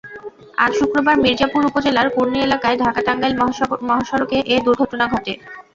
আজ 0.57 0.71
শুক্রবার 0.79 1.15
মির্জাপুর 1.23 1.63
উপজেলার 1.69 2.07
কুর্ণী 2.15 2.39
এলাকায় 2.41 2.77
ঢাকা 2.83 3.01
টাঙ্গাইল 3.07 3.33
মহাসড়কে 3.83 4.37
এ 4.47 4.65
দুর্ঘটনা 4.65 5.05
ঘটে। 5.13 5.33